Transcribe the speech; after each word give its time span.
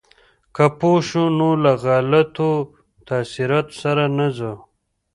که 0.55 0.65
پوه 0.79 0.99
شو، 1.07 1.23
نو 1.37 1.49
له 1.63 1.71
غلطو 1.83 2.51
تاثیراتو 3.07 3.75
سره 3.81 4.03
نه 4.17 4.27
ځو. 4.37 4.53